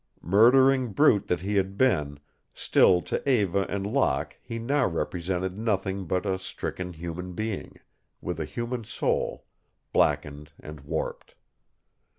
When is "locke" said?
3.85-4.35